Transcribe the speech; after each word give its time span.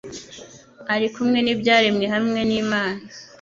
ari 0.93 1.07
kumwe 1.15 1.39
n'ibyarenwe 1.41 2.05
hamwe 2.13 2.39
n'Imana. 2.49 3.01